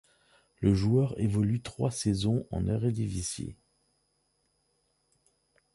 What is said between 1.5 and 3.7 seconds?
trois saisons en Eredivisie.